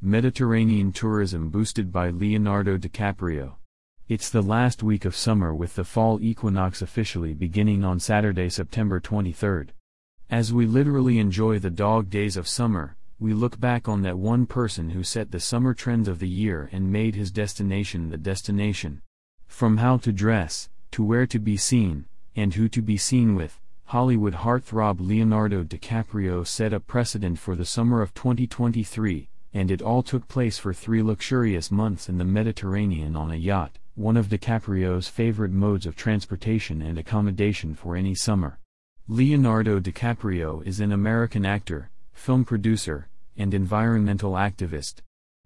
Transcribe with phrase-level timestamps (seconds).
[0.00, 3.56] Mediterranean tourism boosted by Leonardo DiCaprio.
[4.08, 9.00] It's the last week of summer with the fall equinox officially beginning on Saturday, September
[9.00, 9.70] 23rd.
[10.30, 14.46] As we literally enjoy the dog days of summer, we look back on that one
[14.46, 19.02] person who set the summer trends of the year and made his destination the destination.
[19.48, 22.04] From how to dress, to where to be seen,
[22.36, 27.66] and who to be seen with, Hollywood heartthrob Leonardo DiCaprio set a precedent for the
[27.66, 33.16] summer of 2023, and it all took place for three luxurious months in the Mediterranean
[33.16, 38.58] on a yacht, one of DiCaprio's favorite modes of transportation and accommodation for any summer.
[39.08, 44.96] Leonardo DiCaprio is an American actor, film producer, and environmental activist.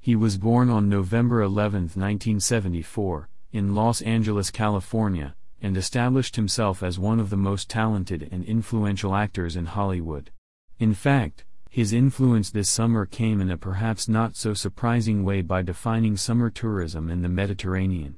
[0.00, 6.98] He was born on November 11, 1974, in Los Angeles, California, and established himself as
[6.98, 10.30] one of the most talented and influential actors in Hollywood.
[10.78, 15.60] In fact, his influence this summer came in a perhaps not so surprising way by
[15.60, 18.14] defining summer tourism in the Mediterranean.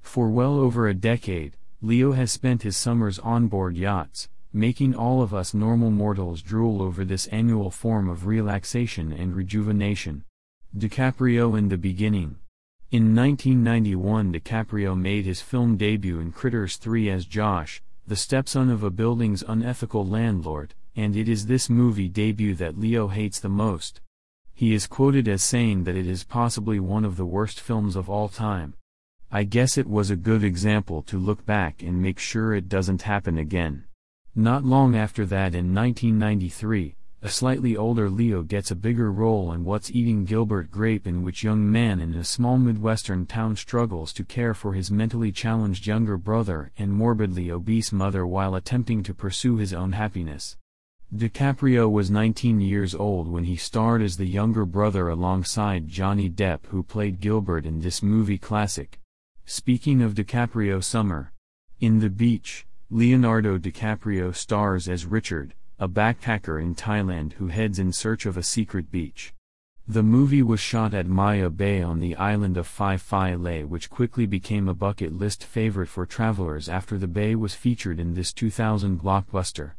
[0.00, 5.20] For well over a decade, Leo has spent his summers on board yachts, making all
[5.20, 10.22] of us normal mortals drool over this annual form of relaxation and rejuvenation.
[10.78, 12.36] DiCaprio in the beginning.
[12.92, 18.82] In 1991, DiCaprio made his film debut in Critters 3 as Josh, the stepson of
[18.82, 24.00] a building's unethical landlord, and it is this movie debut that Leo hates the most.
[24.52, 28.10] He is quoted as saying that it is possibly one of the worst films of
[28.10, 28.74] all time.
[29.30, 33.02] I guess it was a good example to look back and make sure it doesn't
[33.02, 33.84] happen again.
[34.34, 39.62] Not long after that in 1993, a slightly older Leo gets a bigger role in
[39.62, 44.24] What's Eating Gilbert Grape in which young man in a small Midwestern town struggles to
[44.24, 49.56] care for his mentally challenged younger brother and morbidly obese mother while attempting to pursue
[49.56, 50.56] his own happiness.
[51.14, 56.66] DiCaprio was 19 years old when he starred as the younger brother alongside Johnny Depp
[56.70, 58.98] who played Gilbert in this movie classic.
[59.44, 61.32] Speaking of DiCaprio summer.
[61.78, 67.92] In The Beach, Leonardo DiCaprio stars as Richard, a backpacker in Thailand who heads in
[67.92, 69.32] search of a secret beach.
[69.88, 73.90] The movie was shot at Maya Bay on the island of Phi Phi Lei which
[73.90, 78.32] quickly became a bucket list favorite for travelers after the bay was featured in this
[78.32, 79.72] 2000 blockbuster.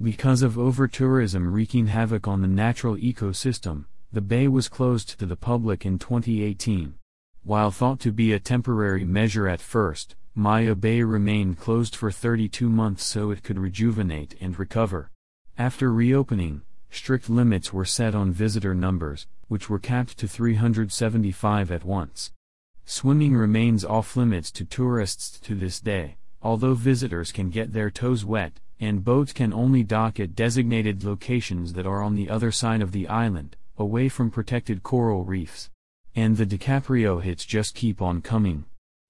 [0.00, 5.36] Because of over-tourism wreaking havoc on the natural ecosystem, the bay was closed to the
[5.36, 6.94] public in 2018.
[7.42, 12.68] While thought to be a temporary measure at first, Maya Bay remained closed for 32
[12.68, 15.10] months so it could rejuvenate and recover.
[15.58, 21.84] After reopening, strict limits were set on visitor numbers, which were capped to 375 at
[21.84, 22.30] once.
[22.84, 28.24] Swimming remains off limits to tourists to this day, although visitors can get their toes
[28.24, 32.80] wet, and boats can only dock at designated locations that are on the other side
[32.80, 35.70] of the island, away from protected coral reefs.
[36.14, 38.66] And the DiCaprio hits just keep on coming.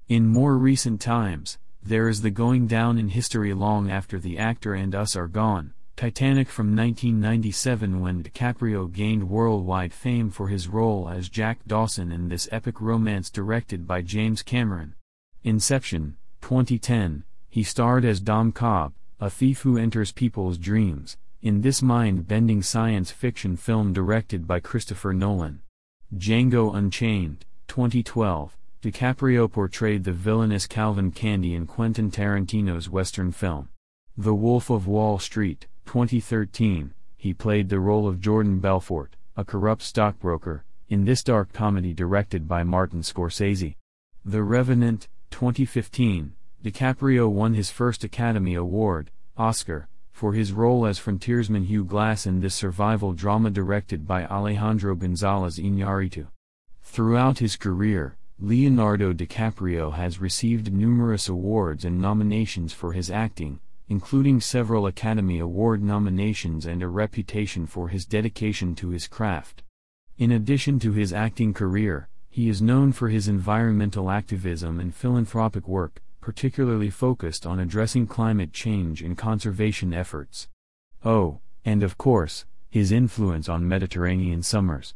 [0.09, 4.72] In more recent times, there is the going down in history long after the actor
[4.72, 5.75] and us are gone.
[5.98, 12.28] Titanic from 1997 when DiCaprio gained worldwide fame for his role as Jack Dawson in
[12.28, 14.94] this epic romance directed by James Cameron.
[15.42, 21.82] Inception, 2010, he starred as Dom Cobb, a thief who enters people's dreams, in this
[21.82, 25.62] mind-bending science fiction film directed by Christopher Nolan.
[26.16, 33.69] Django Unchained, 2012, DiCaprio portrayed the villainous Calvin Candie in Quentin Tarantino's Western film.
[34.16, 39.81] The Wolf of Wall Street, 2013, he played the role of Jordan Belfort, a corrupt
[39.81, 43.75] stockbroker, in this dark comedy directed by Martin Scorsese.
[44.22, 51.65] The Revenant, 2015, DiCaprio won his first Academy Award, Oscar, for his role as frontiersman
[51.65, 56.27] Hugh Glass in this survival drama directed by Alejandro González Iñárritu.
[56.82, 64.41] Throughout his career, Leonardo DiCaprio has received numerous awards and nominations for his acting, including
[64.41, 69.62] several Academy Award nominations and a reputation for his dedication to his craft.
[70.19, 75.66] In addition to his acting career, he is known for his environmental activism and philanthropic
[75.66, 80.48] work, particularly focused on addressing climate change and conservation efforts.
[81.04, 84.95] Oh, and of course, his influence on Mediterranean summers.